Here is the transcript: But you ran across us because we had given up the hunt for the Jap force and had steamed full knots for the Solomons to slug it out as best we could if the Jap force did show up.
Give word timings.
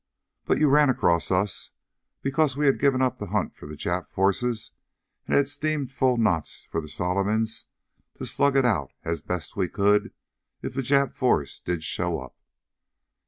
But 0.45 0.57
you 0.57 0.67
ran 0.67 0.89
across 0.89 1.29
us 1.29 1.69
because 2.23 2.57
we 2.57 2.65
had 2.65 2.79
given 2.79 3.03
up 3.03 3.19
the 3.19 3.27
hunt 3.27 3.55
for 3.55 3.67
the 3.67 3.75
Jap 3.75 4.09
force 4.09 4.41
and 4.41 5.35
had 5.35 5.47
steamed 5.47 5.91
full 5.91 6.17
knots 6.17 6.67
for 6.71 6.81
the 6.81 6.87
Solomons 6.87 7.67
to 8.17 8.25
slug 8.25 8.55
it 8.57 8.65
out 8.65 8.93
as 9.05 9.21
best 9.21 9.55
we 9.55 9.69
could 9.69 10.11
if 10.63 10.73
the 10.73 10.81
Jap 10.81 11.13
force 11.13 11.59
did 11.59 11.83
show 11.83 12.17
up. 12.19 12.35